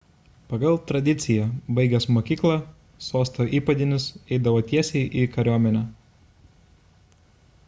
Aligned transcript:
pagal 0.51 0.77
tradiciją 0.91 1.43
baigęs 1.79 2.07
mokyką 2.15 2.55
sosto 3.09 3.47
įpėdinis 3.59 4.09
eidavo 4.37 4.65
tiesiai 4.73 5.05
į 5.25 5.31
kariuomenę 5.37 5.85